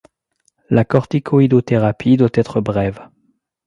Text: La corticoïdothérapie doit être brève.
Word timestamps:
La 0.71 0.83
corticoïdothérapie 0.83 2.17
doit 2.17 2.29
être 2.33 2.59
brève. 2.59 3.07